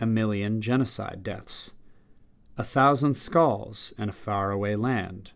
a 0.00 0.06
million 0.06 0.62
genocide 0.62 1.22
deaths, 1.22 1.74
a 2.56 2.64
thousand 2.64 3.18
skulls 3.18 3.92
in 3.98 4.08
a 4.08 4.12
faraway 4.12 4.76
land. 4.76 5.32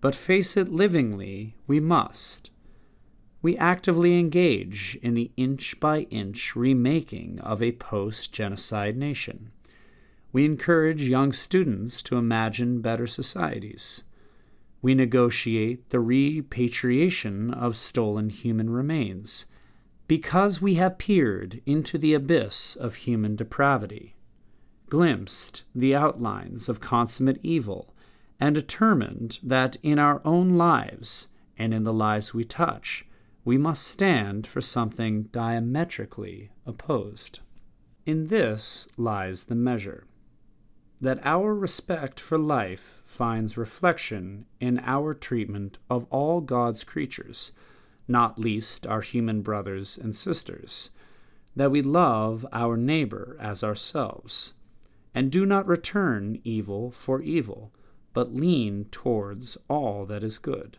But 0.00 0.14
face 0.14 0.56
it 0.56 0.70
livingly, 0.70 1.56
we 1.66 1.78
must. 1.78 2.48
We 3.42 3.58
actively 3.58 4.18
engage 4.18 4.98
in 5.02 5.12
the 5.12 5.30
inch 5.36 5.78
by 5.78 6.02
inch 6.04 6.56
remaking 6.56 7.38
of 7.40 7.62
a 7.62 7.72
post 7.72 8.32
genocide 8.32 8.96
nation. 8.96 9.52
We 10.32 10.46
encourage 10.46 11.02
young 11.02 11.34
students 11.34 12.02
to 12.04 12.16
imagine 12.16 12.80
better 12.80 13.06
societies 13.06 14.04
we 14.82 14.94
negotiate 14.94 15.90
the 15.90 16.00
repatriation 16.00 17.52
of 17.52 17.76
stolen 17.76 18.30
human 18.30 18.70
remains, 18.70 19.46
because 20.06 20.62
we 20.62 20.74
have 20.74 20.98
peered 20.98 21.60
into 21.66 21.98
the 21.98 22.14
abyss 22.14 22.76
of 22.76 22.96
human 22.96 23.36
depravity, 23.36 24.16
glimpsed 24.88 25.62
the 25.74 25.94
outlines 25.94 26.68
of 26.68 26.80
consummate 26.80 27.38
evil, 27.42 27.94
and 28.40 28.54
determined 28.54 29.38
that 29.42 29.76
in 29.82 29.98
our 29.98 30.20
own 30.24 30.56
lives 30.56 31.28
and 31.58 31.74
in 31.74 31.84
the 31.84 31.92
lives 31.92 32.32
we 32.32 32.44
touch, 32.44 33.06
we 33.44 33.58
must 33.58 33.86
stand 33.86 34.46
for 34.46 34.60
something 34.60 35.24
diametrically 35.24 36.50
opposed. 36.66 37.40
In 38.06 38.28
this 38.28 38.88
lies 38.96 39.44
the 39.44 39.54
measure 39.54 40.06
that 41.00 41.20
our 41.24 41.54
respect 41.54 42.20
for 42.20 42.38
life 42.38 42.99
finds 43.10 43.56
reflection 43.56 44.46
in 44.60 44.78
our 44.84 45.12
treatment 45.12 45.78
of 45.90 46.06
all 46.10 46.40
God's 46.40 46.84
creatures, 46.84 47.50
not 48.06 48.38
least 48.38 48.86
our 48.86 49.00
human 49.00 49.42
brothers 49.42 49.98
and 49.98 50.14
sisters, 50.14 50.90
that 51.56 51.72
we 51.72 51.82
love 51.82 52.46
our 52.52 52.76
neighbor 52.76 53.36
as 53.40 53.64
ourselves, 53.64 54.54
and 55.12 55.30
do 55.30 55.44
not 55.44 55.66
return 55.66 56.40
evil 56.44 56.92
for 56.92 57.20
evil, 57.20 57.72
but 58.14 58.32
lean 58.32 58.86
towards 58.92 59.58
all 59.68 60.06
that 60.06 60.22
is 60.22 60.38
good. 60.38 60.78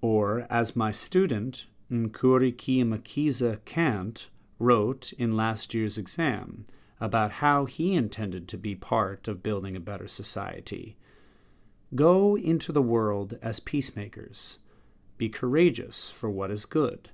Or, 0.00 0.44
as 0.50 0.74
my 0.74 0.90
student, 0.90 1.66
Nkuriki 1.90 2.84
Makiza 2.84 3.64
Kant, 3.64 4.28
wrote 4.58 5.12
in 5.12 5.36
last 5.36 5.72
year's 5.72 5.96
exam, 5.96 6.66
about 7.00 7.32
how 7.32 7.64
he 7.64 7.94
intended 7.94 8.48
to 8.48 8.58
be 8.58 8.74
part 8.74 9.28
of 9.28 9.42
building 9.42 9.76
a 9.76 9.80
better 9.80 10.08
society. 10.08 10.96
Go 11.94 12.36
into 12.36 12.72
the 12.72 12.82
world 12.82 13.38
as 13.42 13.60
peacemakers. 13.60 14.58
Be 15.18 15.28
courageous 15.28 16.10
for 16.10 16.30
what 16.30 16.50
is 16.50 16.64
good. 16.64 17.10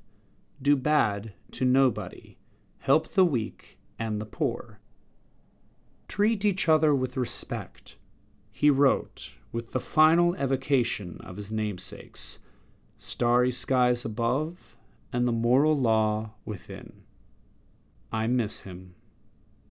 Do 0.62 0.76
bad 0.76 1.32
to 1.52 1.64
nobody. 1.64 2.36
Help 2.78 3.08
the 3.08 3.24
weak 3.24 3.78
and 3.98 4.20
the 4.20 4.26
poor. 4.26 4.78
Treat 6.06 6.44
each 6.44 6.68
other 6.68 6.94
with 6.94 7.16
respect. 7.16 7.96
He 8.52 8.70
wrote, 8.70 9.34
with 9.52 9.72
the 9.72 9.80
final 9.80 10.34
evocation 10.36 11.20
of 11.22 11.36
his 11.36 11.50
namesakes 11.50 12.38
starry 12.98 13.52
skies 13.52 14.04
above 14.04 14.76
and 15.12 15.26
the 15.26 15.32
moral 15.32 15.76
law 15.76 16.30
within. 16.44 17.04
I 18.12 18.26
miss 18.26 18.62
him. 18.62 18.94